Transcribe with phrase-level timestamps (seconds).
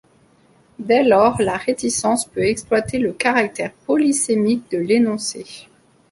[0.79, 5.67] Dès lors, la réticence peut exploiter le caractère polysémique de l'énoncé.